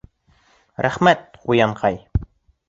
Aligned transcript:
Рәхмәт, 0.85 1.21
ҡуянҡай! 1.45 2.01